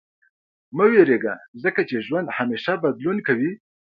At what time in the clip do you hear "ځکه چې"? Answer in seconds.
1.63-1.95